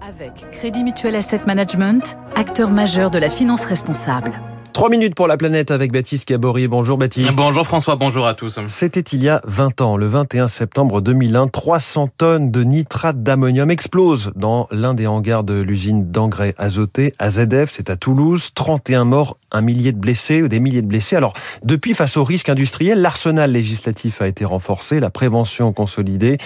[0.00, 4.32] Avec Crédit Mutuel Asset Management, acteur majeur de la finance responsable.
[4.78, 6.68] Trois minutes pour la planète avec Baptiste Gabory.
[6.68, 7.34] Bonjour Baptiste.
[7.34, 8.60] Bonjour François, bonjour à tous.
[8.68, 13.72] C'était il y a 20 ans, le 21 septembre 2001, 300 tonnes de nitrate d'ammonium
[13.72, 18.50] explosent dans l'un des hangars de l'usine d'engrais azoté AZF, c'est à Toulouse.
[18.54, 21.16] 31 morts, un millier de blessés, ou des milliers de blessés.
[21.16, 21.32] Alors,
[21.64, 26.38] depuis, face au risque industriel, l'arsenal législatif a été renforcé, la prévention consolidée,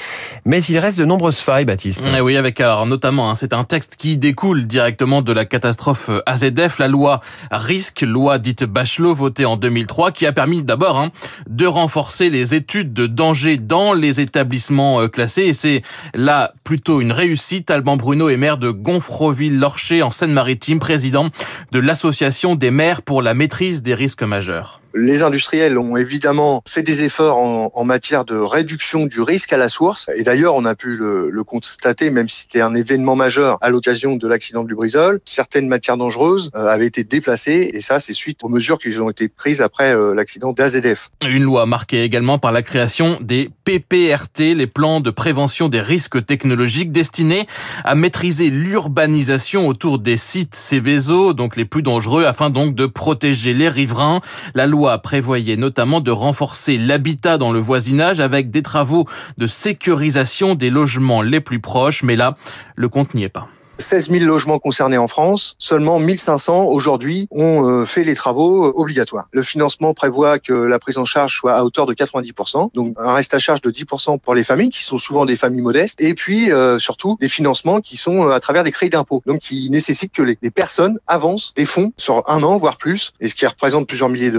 [0.46, 2.02] mais il reste de nombreuses failles, Baptiste.
[2.16, 6.08] Et oui, avec alors notamment, hein, c'est un texte qui découle directement de la catastrophe
[6.24, 7.20] AZF, la loi
[7.50, 11.10] risque, loi dite Bachelot votée en 2003 qui a permis d'abord hein,
[11.48, 15.82] de renforcer les études de danger dans les établissements euh, classés et c'est
[16.14, 17.70] là plutôt une réussite.
[17.70, 21.28] Alban Bruno est maire de Gonfreville-Lorcher en Seine-Maritime, président
[21.72, 24.81] de l'association des maires pour la maîtrise des risques majeurs.
[24.94, 29.56] Les industriels ont évidemment fait des efforts en, en, matière de réduction du risque à
[29.56, 30.06] la source.
[30.16, 33.70] Et d'ailleurs, on a pu le, le constater, même si c'était un événement majeur à
[33.70, 37.70] l'occasion de l'accident du Brisol, certaines matières dangereuses euh, avaient été déplacées.
[37.74, 41.10] Et ça, c'est suite aux mesures qui ont été prises après euh, l'accident d'AZF.
[41.26, 46.24] Une loi marquée également par la création des PPRT, les plans de prévention des risques
[46.24, 47.46] technologiques destinés
[47.84, 53.54] à maîtriser l'urbanisation autour des sites Céveso, donc les plus dangereux, afin donc de protéger
[53.54, 54.20] les riverains.
[54.54, 59.06] La loi loi prévoyait notamment de renforcer l'habitat dans le voisinage avec des travaux
[59.38, 62.34] de sécurisation des logements les plus proches, mais là,
[62.74, 63.46] le compte n'y est pas.
[63.78, 68.72] 16 000 logements concernés en France, seulement 1500 aujourd'hui ont euh, fait les travaux euh,
[68.74, 69.28] obligatoires.
[69.32, 73.14] Le financement prévoit que la prise en charge soit à hauteur de 90%, donc un
[73.14, 76.14] reste à charge de 10% pour les familles qui sont souvent des familles modestes, et
[76.14, 80.12] puis euh, surtout des financements qui sont à travers des crédits d'impôt, donc qui nécessitent
[80.12, 83.88] que les, personnes avancent des fonds sur un an voire plus, et ce qui représente
[83.88, 84.32] plusieurs milliers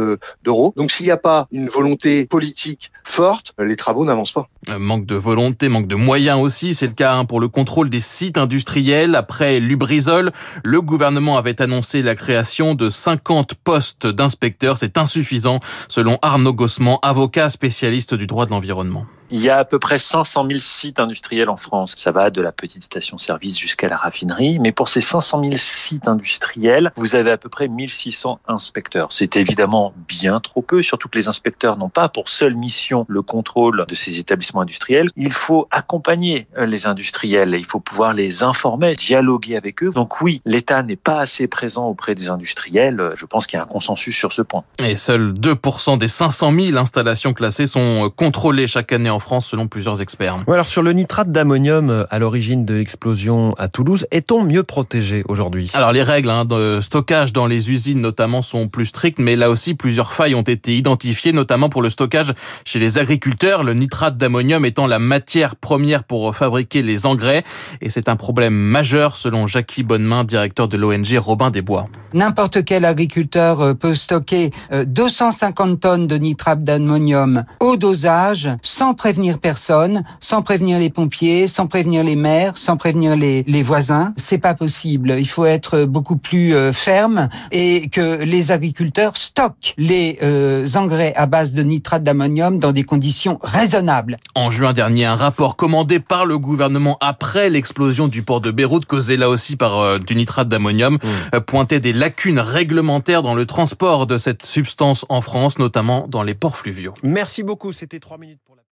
[0.44, 0.74] d'euros.
[0.78, 4.48] donc s'il n'y a pas une volonté politique forte, les travaux n'avancent pas.
[4.78, 8.00] Manque de volonté, manque de moyens aussi, c'est le cas hein, pour le contrôle des
[8.00, 9.16] sites industriels.
[9.42, 10.32] Lubrizol,
[10.64, 14.78] le gouvernement avait annoncé la création de 50 postes d'inspecteurs.
[14.78, 19.06] C'est insuffisant, selon Arnaud Gossement, avocat spécialiste du droit de l'environnement.
[19.36, 21.96] Il y a à peu près 500 000 sites industriels en France.
[21.98, 24.60] Ça va de la petite station-service jusqu'à la raffinerie.
[24.60, 29.12] Mais pour ces 500 000 sites industriels, vous avez à peu près 1600 inspecteurs.
[29.12, 33.24] C'est évidemment bien trop peu, surtout que les inspecteurs n'ont pas pour seule mission le
[33.24, 35.10] contrôle de ces établissements industriels.
[35.16, 39.90] Il faut accompagner les industriels, il faut pouvoir les informer, dialoguer avec eux.
[39.90, 43.14] Donc oui, l'État n'est pas assez présent auprès des industriels.
[43.16, 44.64] Je pense qu'il y a un consensus sur ce point.
[44.78, 49.68] Et seuls 2% des 500 000 installations classées sont contrôlées chaque année en France selon
[49.68, 50.38] plusieurs experts.
[50.48, 54.64] Ouais, alors sur le nitrate d'ammonium euh, à l'origine de l'explosion à Toulouse, est-on mieux
[54.64, 55.70] protégé aujourd'hui?
[55.74, 59.50] Alors les règles hein, de stockage dans les usines notamment sont plus strictes, mais là
[59.50, 62.34] aussi plusieurs failles ont été identifiées, notamment pour le stockage
[62.66, 67.44] chez les agriculteurs, le nitrate d'ammonium étant la matière première pour fabriquer les engrais,
[67.82, 71.88] et c'est un problème majeur selon Jackie Bonnemain, directeur de l'ONG Robin des Bois.
[72.14, 78.94] N'importe quel agriculteur euh, peut stocker 250 euh, tonnes de nitrate d'ammonium au dosage sans
[79.04, 84.14] prévenir personne, sans prévenir les pompiers, sans prévenir les maires, sans prévenir les, les voisins.
[84.16, 85.18] C'est pas possible.
[85.20, 91.14] Il faut être beaucoup plus euh, ferme et que les agriculteurs stockent les euh, engrais
[91.18, 94.16] à base de nitrate d'ammonium dans des conditions raisonnables.
[94.36, 98.86] En juin dernier, un rapport commandé par le gouvernement après l'explosion du port de Beyrouth,
[98.86, 101.40] causé là aussi par euh, du nitrate d'ammonium, mmh.
[101.42, 106.36] pointait des lacunes réglementaires dans le transport de cette substance en France, notamment dans les
[106.36, 106.94] ports fluviaux.
[107.04, 107.74] Merci beaucoup.
[107.74, 108.63] C'était trois minutes pour la